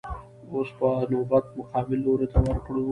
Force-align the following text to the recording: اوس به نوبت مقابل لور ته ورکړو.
اوس 0.51 0.69
به 0.77 0.89
نوبت 1.11 1.45
مقابل 1.57 1.99
لور 2.03 2.19
ته 2.31 2.37
ورکړو. 2.47 2.79